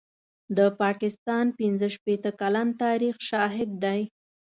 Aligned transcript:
د 0.57 0.59
پاکستان 0.81 1.45
پنځه 1.59 1.87
شپېته 1.95 2.31
کلن 2.41 2.67
تاریخ 2.83 3.15
شاهد 3.29 3.69
دی. 3.83 4.01